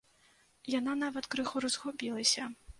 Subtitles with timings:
[0.79, 2.53] Яна нават крыху разгубілася.